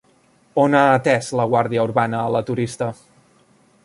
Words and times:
On 0.61 0.77
ha 0.77 0.81
atès 0.93 1.29
la 1.41 1.45
Guàrdia 1.51 1.83
Urbana 1.89 2.21
a 2.23 2.31
la 2.37 2.41
turista? 2.49 2.89